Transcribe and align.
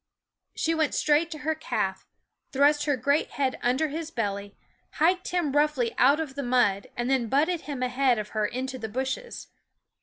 She 0.55 0.73
went 0.73 0.95
straight 0.95 1.29
to 1.29 1.37
her 1.45 1.53
calf, 1.53 2.07
thrust 2.51 2.85
her 2.85 2.97
great 2.97 3.29
head 3.33 3.59
under 3.61 3.89
his 3.89 4.09
belly, 4.09 4.57
hiked 4.93 5.27
him 5.27 5.51
roughly 5.55 5.93
out 5.99 6.19
of 6.19 6.33
the 6.33 6.41
mud, 6.41 6.87
and 6.97 7.07
then 7.07 7.27
butted 7.29 7.61
him 7.61 7.83
ahead 7.83 8.17
of 8.17 8.29
her 8.29 8.47
into 8.47 8.79
the 8.79 8.89
bushes. 8.89 9.49